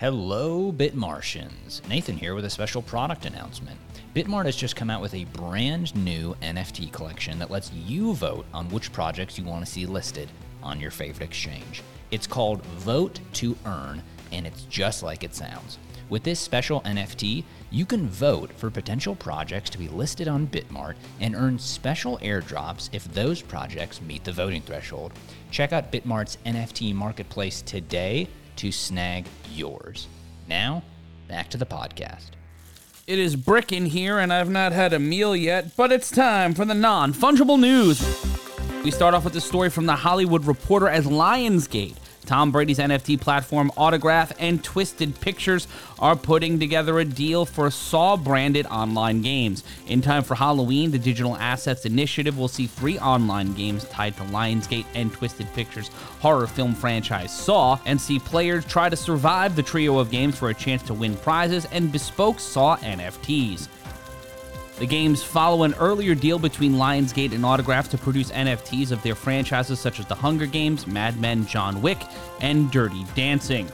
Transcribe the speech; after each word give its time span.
Hello, 0.00 0.72
Bitmartians. 0.72 1.86
Nathan 1.86 2.16
here 2.16 2.34
with 2.34 2.46
a 2.46 2.48
special 2.48 2.80
product 2.80 3.26
announcement. 3.26 3.78
Bitmart 4.14 4.46
has 4.46 4.56
just 4.56 4.74
come 4.74 4.88
out 4.88 5.02
with 5.02 5.12
a 5.12 5.26
brand 5.26 5.94
new 5.94 6.34
NFT 6.40 6.90
collection 6.90 7.38
that 7.38 7.50
lets 7.50 7.70
you 7.70 8.14
vote 8.14 8.46
on 8.54 8.70
which 8.70 8.94
projects 8.94 9.36
you 9.36 9.44
want 9.44 9.62
to 9.62 9.70
see 9.70 9.84
listed 9.84 10.30
on 10.62 10.80
your 10.80 10.90
favorite 10.90 11.26
exchange. 11.26 11.82
It's 12.10 12.26
called 12.26 12.64
Vote 12.78 13.20
to 13.34 13.54
Earn, 13.66 14.02
and 14.32 14.46
it's 14.46 14.62
just 14.62 15.02
like 15.02 15.22
it 15.22 15.34
sounds. 15.34 15.76
With 16.08 16.22
this 16.22 16.40
special 16.40 16.80
NFT, 16.80 17.44
you 17.70 17.84
can 17.84 18.08
vote 18.08 18.54
for 18.54 18.70
potential 18.70 19.14
projects 19.14 19.68
to 19.68 19.78
be 19.78 19.88
listed 19.88 20.28
on 20.28 20.46
Bitmart 20.46 20.94
and 21.20 21.34
earn 21.34 21.58
special 21.58 22.16
airdrops 22.22 22.88
if 22.94 23.04
those 23.12 23.42
projects 23.42 24.00
meet 24.00 24.24
the 24.24 24.32
voting 24.32 24.62
threshold. 24.62 25.12
Check 25.50 25.74
out 25.74 25.92
Bitmart's 25.92 26.38
NFT 26.46 26.94
marketplace 26.94 27.60
today 27.60 28.28
to 28.60 28.70
snag 28.70 29.24
yours. 29.54 30.06
Now, 30.46 30.82
back 31.28 31.48
to 31.48 31.56
the 31.56 31.64
podcast. 31.64 32.32
It 33.06 33.18
is 33.18 33.34
Brick 33.34 33.72
in 33.72 33.86
here, 33.86 34.18
and 34.18 34.30
I've 34.30 34.50
not 34.50 34.72
had 34.72 34.92
a 34.92 34.98
meal 34.98 35.34
yet, 35.34 35.74
but 35.78 35.90
it's 35.90 36.10
time 36.10 36.52
for 36.52 36.66
the 36.66 36.74
non 36.74 37.14
fungible 37.14 37.58
news. 37.58 38.02
We 38.84 38.90
start 38.90 39.14
off 39.14 39.24
with 39.24 39.34
a 39.34 39.40
story 39.40 39.70
from 39.70 39.86
The 39.86 39.96
Hollywood 39.96 40.44
Reporter 40.44 40.90
as 40.90 41.06
Lionsgate 41.06 41.96
Tom 42.30 42.52
Brady's 42.52 42.78
NFT 42.78 43.20
platform 43.20 43.72
Autograph 43.76 44.32
and 44.38 44.62
Twisted 44.62 45.20
Pictures 45.20 45.66
are 45.98 46.14
putting 46.14 46.60
together 46.60 47.00
a 47.00 47.04
deal 47.04 47.44
for 47.44 47.72
Saw 47.72 48.16
branded 48.16 48.66
online 48.66 49.20
games. 49.20 49.64
In 49.88 50.00
time 50.00 50.22
for 50.22 50.36
Halloween, 50.36 50.92
the 50.92 50.98
Digital 51.00 51.36
Assets 51.38 51.86
Initiative 51.86 52.38
will 52.38 52.46
see 52.46 52.68
three 52.68 53.00
online 53.00 53.52
games 53.54 53.82
tied 53.86 54.16
to 54.16 54.22
Lionsgate 54.22 54.86
and 54.94 55.12
Twisted 55.12 55.52
Pictures 55.54 55.88
horror 56.20 56.46
film 56.46 56.72
franchise 56.72 57.36
Saw 57.36 57.80
and 57.84 58.00
see 58.00 58.20
players 58.20 58.64
try 58.64 58.88
to 58.88 58.94
survive 58.94 59.56
the 59.56 59.62
trio 59.64 59.98
of 59.98 60.12
games 60.12 60.38
for 60.38 60.50
a 60.50 60.54
chance 60.54 60.84
to 60.84 60.94
win 60.94 61.16
prizes 61.16 61.66
and 61.72 61.90
bespoke 61.90 62.38
Saw 62.38 62.76
NFTs. 62.76 63.66
The 64.80 64.86
games 64.86 65.22
follow 65.22 65.64
an 65.64 65.74
earlier 65.74 66.14
deal 66.14 66.38
between 66.38 66.72
Lionsgate 66.72 67.34
and 67.34 67.44
Autograph 67.44 67.90
to 67.90 67.98
produce 67.98 68.30
NFTs 68.30 68.92
of 68.92 69.02
their 69.02 69.14
franchises 69.14 69.78
such 69.78 70.00
as 70.00 70.06
The 70.06 70.14
Hunger 70.14 70.46
Games, 70.46 70.86
Mad 70.86 71.20
Men, 71.20 71.44
John 71.44 71.82
Wick, 71.82 71.98
and 72.40 72.70
Dirty 72.70 73.04
Dancing. 73.14 73.68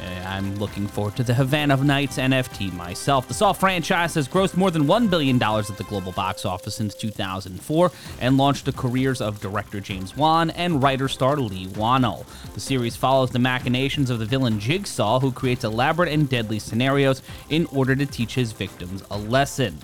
Uh, 0.00 0.28
I'm 0.28 0.54
looking 0.54 0.86
forward 0.86 1.16
to 1.16 1.24
the 1.24 1.34
Havana 1.34 1.76
Nights 1.78 2.18
NFT 2.18 2.72
myself. 2.72 3.26
The 3.26 3.34
Saw 3.34 3.52
franchise 3.52 4.14
has 4.14 4.28
grossed 4.28 4.56
more 4.56 4.70
than 4.70 4.84
$1 4.84 5.10
billion 5.10 5.42
at 5.42 5.66
the 5.76 5.86
global 5.88 6.12
box 6.12 6.44
office 6.44 6.76
since 6.76 6.94
2004 6.94 7.90
and 8.20 8.36
launched 8.36 8.64
the 8.64 8.72
careers 8.72 9.20
of 9.20 9.40
director 9.40 9.80
James 9.80 10.16
Wan 10.16 10.50
and 10.50 10.80
writer 10.80 11.08
star 11.08 11.36
Leigh 11.36 11.66
Whannell. 11.66 12.24
The 12.54 12.60
series 12.60 12.94
follows 12.94 13.32
the 13.32 13.40
machinations 13.40 14.08
of 14.08 14.20
the 14.20 14.26
villain 14.26 14.60
Jigsaw, 14.60 15.18
who 15.18 15.32
creates 15.32 15.64
elaborate 15.64 16.12
and 16.12 16.28
deadly 16.28 16.60
scenarios 16.60 17.22
in 17.50 17.66
order 17.72 17.96
to 17.96 18.06
teach 18.06 18.36
his 18.36 18.52
victims 18.52 19.02
a 19.10 19.18
lesson. 19.18 19.76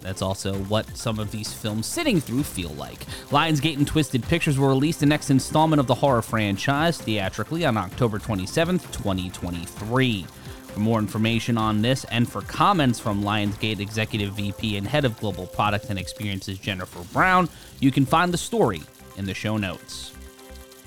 That's 0.00 0.22
also 0.22 0.54
what 0.64 0.96
some 0.96 1.18
of 1.18 1.30
these 1.30 1.52
films 1.52 1.86
sitting 1.86 2.20
through 2.20 2.42
feel 2.42 2.70
like. 2.70 3.04
Lionsgate 3.30 3.76
and 3.76 3.86
Twisted 3.86 4.22
Pictures 4.22 4.58
will 4.58 4.68
release 4.68 4.96
the 4.96 5.06
next 5.06 5.30
installment 5.30 5.80
of 5.80 5.86
the 5.86 5.94
horror 5.94 6.22
franchise 6.22 6.98
theatrically 6.98 7.64
on 7.64 7.76
October 7.76 8.18
27th, 8.18 8.90
2023. 8.92 10.26
For 10.72 10.80
more 10.80 10.98
information 10.98 11.58
on 11.58 11.82
this 11.82 12.04
and 12.04 12.30
for 12.30 12.42
comments 12.42 13.00
from 13.00 13.24
Lionsgate 13.24 13.80
Executive 13.80 14.34
VP 14.34 14.76
and 14.76 14.86
Head 14.86 15.04
of 15.04 15.18
Global 15.18 15.46
Product 15.46 15.86
and 15.90 15.98
Experiences 15.98 16.58
Jennifer 16.58 17.02
Brown, 17.12 17.48
you 17.80 17.90
can 17.90 18.06
find 18.06 18.32
the 18.32 18.38
story 18.38 18.82
in 19.16 19.26
the 19.26 19.34
show 19.34 19.56
notes. 19.56 20.12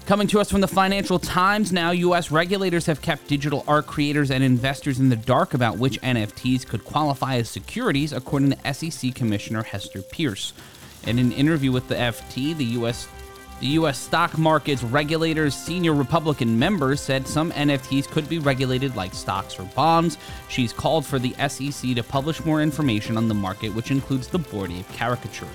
Coming 0.06 0.28
to 0.28 0.42
us 0.42 0.52
from 0.52 0.60
the 0.60 0.68
Financial 0.68 1.18
Times 1.18 1.72
now, 1.72 1.92
U.S. 1.92 2.30
regulators 2.30 2.86
have 2.88 3.02
kept 3.02 3.30
digital 3.30 3.64
art 3.70 3.88
creators 3.88 4.32
and 4.32 4.44
investors 4.44 5.00
in 5.00 5.08
the 5.08 5.16
dark 5.16 5.54
about 5.54 5.78
which 5.78 6.02
NFTs 6.02 6.68
could 6.68 6.84
qualify 6.84 7.38
as 7.38 7.50
securities, 7.50 8.12
according 8.12 8.52
to 8.52 8.74
SEC 8.74 9.16
Commissioner 9.16 9.64
Hester 9.64 10.02
Peirce. 10.02 10.52
In 11.08 11.20
an 11.20 11.32
interview 11.32 11.72
with 11.72 11.88
the 11.88 11.96
FT, 11.96 12.56
the 12.58 12.66
U.S. 12.66 13.08
The 13.62 13.68
U.S. 13.68 13.98
stock 13.98 14.38
market's 14.38 14.84
regulators' 14.84 15.56
senior 15.56 15.94
Republican 15.94 16.60
members 16.60 17.00
said 17.00 17.26
some 17.26 17.54
NFTs 17.54 18.10
could 18.10 18.28
be 18.28 18.40
regulated 18.40 18.98
like 18.98 19.14
stocks 19.14 19.58
or 19.58 19.64
bonds. 19.74 20.18
She's 20.50 20.74
called 20.74 21.06
for 21.06 21.18
the 21.18 21.34
SEC 21.48 21.96
to 21.96 22.04
publish 22.04 22.44
more 22.44 22.62
information 22.62 23.16
on 23.16 23.30
the 23.30 23.36
market, 23.36 23.74
which 23.74 23.90
includes 23.90 24.28
the 24.28 24.40
Bored 24.40 24.74
Ape 24.74 24.92
caricatures. 24.98 25.48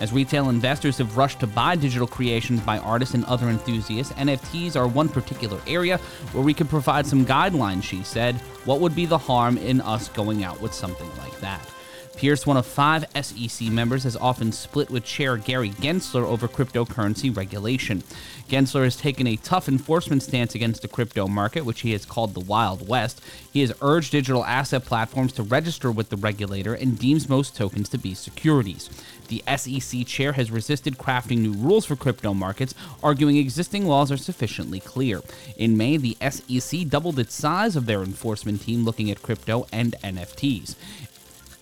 As 0.00 0.14
retail 0.14 0.48
investors 0.48 0.96
have 0.96 1.18
rushed 1.18 1.40
to 1.40 1.46
buy 1.46 1.76
digital 1.76 2.06
creations 2.06 2.60
by 2.60 2.78
artists 2.78 3.14
and 3.14 3.24
other 3.26 3.50
enthusiasts, 3.50 4.14
NFTs 4.14 4.74
are 4.74 4.88
one 4.88 5.10
particular 5.10 5.60
area 5.66 5.98
where 6.32 6.42
we 6.42 6.54
could 6.54 6.70
provide 6.70 7.06
some 7.06 7.26
guidelines, 7.26 7.82
she 7.82 8.02
said. 8.02 8.36
What 8.64 8.80
would 8.80 8.94
be 8.94 9.04
the 9.04 9.18
harm 9.18 9.58
in 9.58 9.82
us 9.82 10.08
going 10.08 10.42
out 10.42 10.58
with 10.60 10.72
something 10.72 11.08
like 11.18 11.38
that? 11.40 11.68
Peirce, 12.16 12.46
one 12.46 12.56
of 12.56 12.66
five 12.66 13.04
SEC 13.22 13.68
members, 13.68 14.04
has 14.04 14.16
often 14.16 14.52
split 14.52 14.90
with 14.90 15.04
Chair 15.04 15.36
Gary 15.36 15.70
Gensler 15.70 16.24
over 16.24 16.48
cryptocurrency 16.48 17.34
regulation. 17.34 18.02
Gensler 18.48 18.84
has 18.84 18.96
taken 18.96 19.26
a 19.26 19.36
tough 19.36 19.68
enforcement 19.68 20.22
stance 20.22 20.54
against 20.54 20.82
the 20.82 20.88
crypto 20.88 21.28
market, 21.28 21.64
which 21.64 21.80
he 21.80 21.92
has 21.92 22.04
called 22.04 22.34
the 22.34 22.40
Wild 22.40 22.88
West. 22.88 23.22
He 23.52 23.60
has 23.60 23.72
urged 23.80 24.10
digital 24.10 24.44
asset 24.44 24.84
platforms 24.84 25.32
to 25.34 25.44
register 25.44 25.90
with 25.90 26.10
the 26.10 26.16
regulator 26.16 26.74
and 26.74 26.98
deems 26.98 27.28
most 27.28 27.56
tokens 27.56 27.88
to 27.90 27.98
be 27.98 28.14
securities. 28.14 28.90
The 29.28 29.44
SEC 29.56 30.04
chair 30.04 30.32
has 30.32 30.50
resisted 30.50 30.98
crafting 30.98 31.38
new 31.38 31.52
rules 31.52 31.86
for 31.86 31.94
crypto 31.94 32.34
markets, 32.34 32.74
arguing 33.02 33.36
existing 33.36 33.86
laws 33.86 34.10
are 34.10 34.16
sufficiently 34.16 34.80
clear. 34.80 35.20
In 35.56 35.76
May, 35.76 35.96
the 35.96 36.16
SEC 36.28 36.88
doubled 36.88 37.20
its 37.20 37.34
size 37.34 37.76
of 37.76 37.86
their 37.86 38.02
enforcement 38.02 38.62
team 38.62 38.84
looking 38.84 39.08
at 39.10 39.22
crypto 39.22 39.66
and 39.72 39.94
NFTs. 40.02 40.74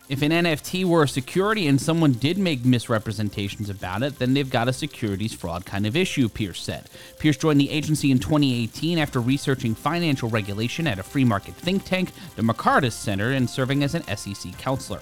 If 0.08 0.22
an 0.22 0.30
NFT 0.30 0.86
were 0.86 1.02
a 1.02 1.08
security 1.08 1.66
and 1.66 1.78
someone 1.78 2.12
did 2.12 2.38
make 2.38 2.64
misrepresentations 2.64 3.68
about 3.68 4.02
it, 4.02 4.18
then 4.18 4.32
they've 4.32 4.48
got 4.48 4.66
a 4.66 4.72
securities 4.72 5.34
fraud 5.34 5.66
kind 5.66 5.86
of 5.86 5.94
issue, 5.94 6.30
Peirce 6.30 6.62
said. 6.62 6.88
Peirce 7.18 7.36
joined 7.36 7.60
the 7.60 7.68
agency 7.68 8.10
in 8.10 8.18
2018 8.18 8.96
after 8.96 9.20
researching 9.20 9.74
financial 9.74 10.30
regulation 10.30 10.86
at 10.86 10.98
a 10.98 11.02
free 11.02 11.26
market 11.26 11.54
think 11.54 11.84
tank, 11.84 12.12
the 12.36 12.42
Mercatus 12.42 12.92
Center, 12.92 13.32
and 13.32 13.50
serving 13.50 13.84
as 13.84 13.94
an 13.94 14.02
SEC 14.16 14.56
counselor. 14.56 15.00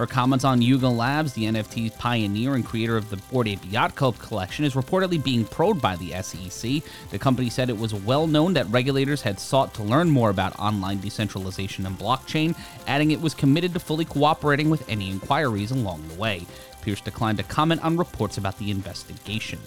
Her 0.00 0.06
comments 0.06 0.46
on 0.46 0.62
Yuga 0.62 0.88
Labs, 0.88 1.34
the 1.34 1.44
NFT 1.44 1.98
pioneer 1.98 2.54
and 2.54 2.64
creator 2.64 2.96
of 2.96 3.10
the 3.10 3.18
Bored 3.18 3.46
Ape 3.46 3.60
Yacht 3.70 3.96
Club 3.96 4.18
collection, 4.18 4.64
is 4.64 4.72
reportedly 4.72 5.22
being 5.22 5.44
probed 5.44 5.82
by 5.82 5.94
the 5.96 6.12
SEC. 6.22 6.82
The 7.10 7.18
company 7.18 7.50
said 7.50 7.68
it 7.68 7.76
was 7.76 7.92
well 7.92 8.26
known 8.26 8.54
that 8.54 8.70
regulators 8.70 9.20
had 9.20 9.38
sought 9.38 9.74
to 9.74 9.82
learn 9.82 10.08
more 10.08 10.30
about 10.30 10.58
online 10.58 11.00
decentralization 11.00 11.84
and 11.84 11.98
blockchain, 11.98 12.56
adding 12.86 13.10
it 13.10 13.20
was 13.20 13.34
committed 13.34 13.74
to 13.74 13.78
fully 13.78 14.06
cooperating 14.06 14.70
with 14.70 14.88
any 14.88 15.10
inquiries 15.10 15.70
along 15.70 16.08
the 16.08 16.14
way. 16.14 16.46
Peirce 16.80 17.02
declined 17.02 17.36
to 17.36 17.44
comment 17.44 17.84
on 17.84 17.98
reports 17.98 18.38
about 18.38 18.56
the 18.56 18.70
investigation. 18.70 19.58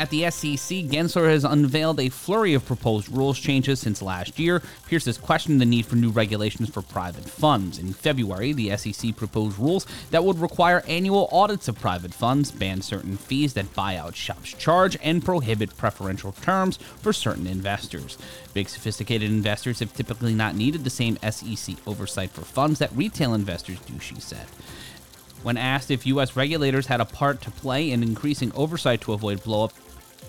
At 0.00 0.10
the 0.10 0.30
SEC, 0.30 0.84
Gensler 0.86 1.28
has 1.28 1.42
unveiled 1.42 1.98
a 1.98 2.08
flurry 2.08 2.54
of 2.54 2.64
proposed 2.64 3.08
rules 3.08 3.36
changes 3.36 3.80
since 3.80 4.00
last 4.00 4.38
year. 4.38 4.62
Peirce 4.86 5.06
has 5.06 5.18
questioned 5.18 5.60
the 5.60 5.66
need 5.66 5.86
for 5.86 5.96
new 5.96 6.10
regulations 6.10 6.70
for 6.70 6.82
private 6.82 7.28
funds. 7.28 7.80
In 7.80 7.92
February, 7.92 8.52
the 8.52 8.76
SEC 8.76 9.16
proposed 9.16 9.58
rules 9.58 9.88
that 10.12 10.22
would 10.22 10.38
require 10.38 10.84
annual 10.86 11.28
audits 11.32 11.66
of 11.66 11.80
private 11.80 12.14
funds, 12.14 12.52
ban 12.52 12.80
certain 12.80 13.16
fees 13.16 13.54
that 13.54 13.74
buyout 13.74 14.14
shops 14.14 14.54
charge, 14.54 14.96
and 15.02 15.24
prohibit 15.24 15.76
preferential 15.76 16.30
terms 16.30 16.76
for 16.76 17.12
certain 17.12 17.48
investors. 17.48 18.16
Big 18.54 18.68
sophisticated 18.68 19.28
investors 19.28 19.80
have 19.80 19.92
typically 19.94 20.32
not 20.32 20.54
needed 20.54 20.84
the 20.84 20.90
same 20.90 21.18
SEC 21.28 21.74
oversight 21.88 22.30
for 22.30 22.42
funds 22.42 22.78
that 22.78 22.94
retail 22.94 23.34
investors 23.34 23.80
do, 23.80 23.98
she 23.98 24.20
said. 24.20 24.46
When 25.42 25.56
asked 25.56 25.90
if 25.90 26.06
U.S. 26.06 26.36
regulators 26.36 26.86
had 26.86 27.00
a 27.00 27.04
part 27.04 27.40
to 27.42 27.50
play 27.50 27.90
in 27.90 28.02
increasing 28.02 28.52
oversight 28.54 29.00
to 29.02 29.12
avoid 29.12 29.40
blowup 29.40 29.72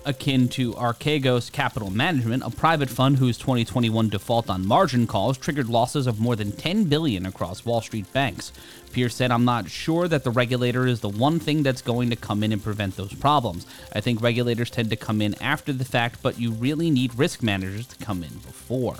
akin 0.04 0.48
to 0.48 0.72
Archegos 0.74 1.50
Capital 1.52 1.90
Management, 1.90 2.42
a 2.42 2.50
private 2.50 2.90
fund 2.90 3.18
whose 3.18 3.38
2021 3.38 4.08
default 4.08 4.48
on 4.48 4.66
margin 4.66 5.06
calls 5.06 5.36
triggered 5.36 5.68
losses 5.68 6.06
of 6.06 6.20
more 6.20 6.36
than 6.36 6.52
10 6.52 6.84
billion 6.84 7.26
across 7.26 7.64
Wall 7.64 7.80
Street 7.80 8.12
banks. 8.12 8.52
Peirce 8.92 9.14
said, 9.14 9.30
"I'm 9.30 9.44
not 9.44 9.70
sure 9.70 10.08
that 10.08 10.24
the 10.24 10.30
regulator 10.30 10.86
is 10.86 11.00
the 11.00 11.08
one 11.08 11.38
thing 11.38 11.62
that's 11.62 11.82
going 11.82 12.10
to 12.10 12.16
come 12.16 12.42
in 12.42 12.52
and 12.52 12.62
prevent 12.62 12.96
those 12.96 13.14
problems. 13.14 13.66
I 13.92 14.00
think 14.00 14.20
regulators 14.20 14.70
tend 14.70 14.90
to 14.90 14.96
come 14.96 15.20
in 15.20 15.34
after 15.40 15.72
the 15.72 15.84
fact, 15.84 16.20
but 16.22 16.40
you 16.40 16.50
really 16.50 16.90
need 16.90 17.18
risk 17.18 17.42
managers 17.42 17.86
to 17.88 18.04
come 18.04 18.22
in 18.22 18.38
before." 18.38 18.96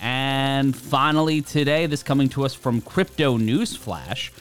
And 0.00 0.76
finally, 0.76 1.42
today, 1.42 1.86
this 1.86 2.02
coming 2.02 2.28
to 2.30 2.44
us 2.44 2.54
from 2.54 2.80
Crypto 2.80 3.36
News 3.36 3.76
Flash. 3.76 4.32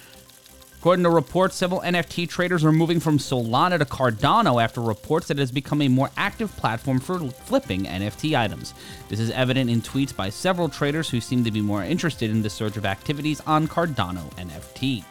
According 0.80 1.04
to 1.04 1.10
reports, 1.10 1.56
several 1.56 1.82
NFT 1.82 2.30
traders 2.30 2.64
are 2.64 2.72
moving 2.72 3.00
from 3.00 3.18
Solana 3.18 3.80
to 3.80 3.86
Cardano 3.86 4.64
after 4.64 4.80
reports 4.80 5.28
that 5.28 5.38
it 5.38 5.42
has 5.42 5.52
become 5.52 5.82
a 5.82 5.88
more 5.88 6.12
active 6.16 6.56
platform 6.56 7.00
for 7.00 7.20
flipping 7.20 7.86
NFT 7.86 8.38
items. 8.38 8.76
This 9.10 9.20
is 9.20 9.32
evident 9.32 9.72
in 9.72 9.82
tweets 9.82 10.16
by 10.16 10.30
several 10.30 10.70
traders 10.70 11.10
who 11.10 11.20
seem 11.20 11.44
to 11.44 11.52
be 11.52 11.62
more 11.62 11.84
interested 11.84 12.30
in 12.30 12.44
the 12.44 12.50
surge 12.50 12.78
of 12.78 12.86
activities 12.86 13.42
on 13.48 13.68
Cardano 13.68 14.32
NFT. 14.36 15.04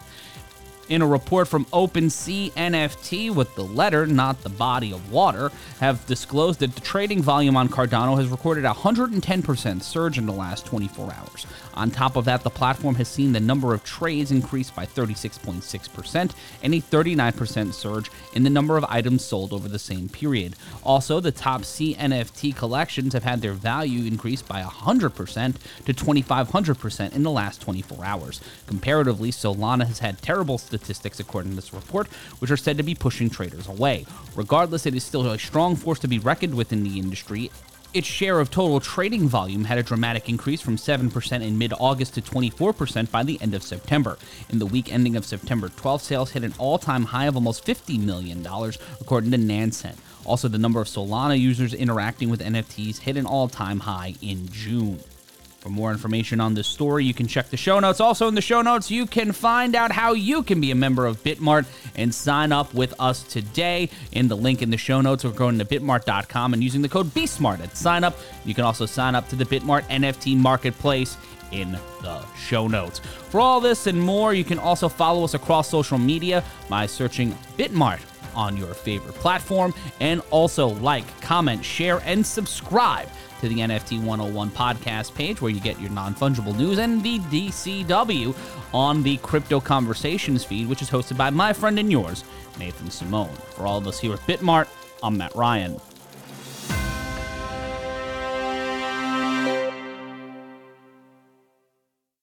In 0.89 1.03
a 1.03 1.07
report 1.07 1.49
from 1.49 1.65
OpenCNFT 1.67 3.35
with 3.35 3.53
the 3.57 3.65
letter, 3.65 4.07
not 4.07 4.43
the 4.43 4.49
body 4.49 4.93
of 4.93 5.11
water, 5.11 5.51
have 5.81 6.07
disclosed 6.07 6.61
that 6.61 6.77
the 6.77 6.81
trading 6.81 7.23
volume 7.23 7.57
on 7.57 7.69
Cardano 7.69 8.17
has 8.17 8.29
recorded 8.29 8.65
a 8.65 8.71
110% 8.71 9.83
surge 9.83 10.17
in 10.17 10.27
the 10.27 10.33
last 10.33 10.65
24 10.65 11.13
hours. 11.13 11.47
On 11.75 11.91
top 11.91 12.15
of 12.15 12.25
that, 12.27 12.45
the 12.45 12.51
platform 12.51 12.95
has 12.95 13.09
seen 13.09 13.33
the 13.33 13.41
number 13.41 13.75
of 13.75 13.83
trades 13.83 14.31
increase 14.31 14.71
by 14.71 14.87
36.6% 14.87 16.33
and 16.63 16.75
a 16.75 16.81
39% 16.81 17.75
surge 17.75 18.11
in 18.35 18.45
the 18.45 18.51
number 18.51 18.77
of 18.77 18.85
items 18.89 19.25
sold 19.25 19.53
over 19.53 19.69
the 19.69 19.81
same 19.81 20.09
period. 20.09 20.55
Also, 20.85 21.19
the 21.19 21.33
top 21.33 21.65
C 21.65 21.97
NFT 21.97 22.55
collections 22.55 23.13
have 23.13 23.25
had 23.25 23.43
their 23.43 23.55
value 23.55 24.07
increase 24.07 24.41
by 24.41 24.63
100% 24.63 25.57
to 25.85 25.93
2500% 25.93 27.13
in 27.13 27.23
the 27.25 27.31
last 27.31 27.61
24 27.61 28.05
hours. 28.05 28.41
Comparatively, 28.69 29.33
Solana 29.33 29.87
has 29.87 29.99
had 29.99 30.23
terrible 30.23 30.59
statistics 30.77 31.21
according 31.21 31.53
to 31.53 31.57
this 31.57 31.73
report, 31.73 32.09
which 32.39 32.51
are 32.51 32.57
said 32.57 32.77
to 32.77 32.83
be 32.83 32.95
pushing 32.95 33.31
traders 33.31 33.69
away. 33.69 34.07
Regardless, 34.35 34.87
it 34.87 34.95
is 34.95 35.05
still 35.05 35.31
a 35.31 35.39
strong 35.39 35.77
force 35.77 35.99
to 36.01 36.09
be 36.09 36.19
reckoned 36.19 36.55
with 36.55 36.73
in 36.73 36.83
the 36.83 36.99
industry 36.99 37.51
its 37.97 38.07
share 38.07 38.41
of 38.41 38.51
total 38.51 38.79
trading 38.79 39.27
volume 39.27 39.65
had 39.65 39.79
a 39.79 39.83
dramatic 39.83 40.29
increase 40.29 40.61
from 40.61 40.77
7% 40.77 41.43
in 41.43 41.57
mid 41.57 41.73
August 41.79 42.13
to 42.15 42.21
24% 42.21 43.11
by 43.11 43.23
the 43.23 43.41
end 43.41 43.55
of 43.55 43.63
September. 43.63 44.19
In 44.51 44.59
the 44.59 44.67
week 44.67 44.93
ending 44.93 45.17
of 45.17 45.25
September 45.25 45.71
12, 45.71 46.03
sales 46.03 46.31
hit 46.33 46.45
an 46.45 46.53
all 46.59 46.79
time 46.79 47.05
high 47.05 47.25
of 47.25 47.37
almost 47.37 47.65
$50 47.65 47.99
million, 48.05 48.47
according 49.01 49.31
to 49.31 49.39
Nansen. 49.39 49.95
Also, 50.27 50.47
the 50.47 50.59
number 50.59 50.81
of 50.81 50.89
Solana 50.89 51.41
users 51.41 51.73
interacting 51.73 52.29
with 52.29 52.41
NFTs 52.41 52.99
hit 52.99 53.17
an 53.17 53.25
all 53.25 53.49
time 53.49 53.81
high 53.81 54.15
in 54.21 54.47
June. 54.49 55.01
For 55.67 55.73
more 55.73 55.91
information 55.91 56.41
on 56.41 56.55
this 56.55 56.69
story, 56.69 57.05
you 57.05 57.13
can 57.13 57.27
check 57.27 57.51
the 57.51 57.57
show 57.57 57.81
notes. 57.81 58.01
Also, 58.01 58.29
in 58.29 58.37
the 58.37 58.41
show 58.41 58.63
notes, 58.63 58.89
you 58.89 59.05
can 59.05 59.33
find 59.33 59.75
out 59.75 59.91
how 59.91 60.13
you 60.13 60.45
can 60.45 60.61
be 60.61 60.71
a 60.71 60.77
member 60.77 61.07
of 61.07 61.21
Bitmart 61.25 61.67
and 61.97 62.15
sign 62.15 62.53
up 62.53 62.73
with 62.73 62.95
us 63.01 63.25
today. 63.25 63.91
In 64.13 64.29
the 64.29 64.37
link 64.37 64.63
in 64.63 64.71
the 64.71 64.77
show 64.77 65.01
notes, 65.01 65.25
we're 65.25 65.33
going 65.33 65.59
to 65.59 65.65
bitmart.com 65.65 66.55
and 66.55 66.63
using 66.63 66.83
the 66.83 66.89
code 66.89 67.07
BSMART 67.07 67.59
at 67.59 67.77
sign 67.77 68.05
up. 68.05 68.17
You 68.45 68.55
can 68.55 68.63
also 68.63 68.87
sign 68.87 69.17
up 69.17 69.29
to 69.31 69.35
the 69.35 69.45
Bitmart 69.45 69.83
NFT 69.89 70.37
Marketplace 70.37 71.17
in 71.51 71.73
the 72.01 72.25
show 72.37 72.69
notes. 72.69 73.01
For 73.01 73.41
all 73.41 73.61
this 73.61 73.89
and 73.89 74.01
more, 74.01 74.35
you 74.35 74.45
can 74.45 74.61
also 74.61 74.89
follow 74.89 75.25
us 75.25 75.35
across 75.35 75.69
social 75.69 75.99
media 75.99 76.45
by 76.69 76.87
searching 76.87 77.33
Bitmart 77.59 77.99
on 78.37 78.57
your 78.57 78.75
favorite 78.75 79.15
platform 79.15 79.75
and 80.01 80.23
also 80.31 80.69
like, 80.69 81.21
comment, 81.21 81.65
share, 81.65 82.01
and 82.05 82.25
subscribe 82.25 83.09
to 83.41 83.49
the 83.49 83.57
NFT 83.57 84.03
101 84.03 84.51
podcast 84.51 85.15
page 85.15 85.41
where 85.41 85.51
you 85.51 85.61
get 85.61 85.81
your 85.81 85.91
non 85.91 86.15
fungible 86.15 86.57
news 86.57 86.79
and 86.79 87.03
the 87.03 87.19
DCW 87.19 88.37
on 88.73 89.03
the 89.03 89.17
Crypto 89.19 89.61
Conversations 89.61 90.45
feed, 90.45 90.69
which 90.69 90.83
is 90.83 90.91
hosted 90.91 91.17
by 91.17 91.31
my 91.31 91.53
friend 91.53 91.79
and 91.79 91.91
yours, 91.91 92.25
Nathan 92.59 92.91
Simone. 92.91 93.35
For 93.55 93.67
all 93.67 93.79
of 93.79 93.87
us 93.87 93.99
here 93.99 94.13
at 94.13 94.21
Bitmart, 94.21 94.69
I'm 95.03 95.17
Matt 95.17 95.35
Ryan. 95.35 95.81